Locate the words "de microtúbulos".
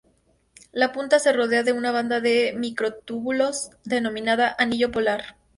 2.21-3.69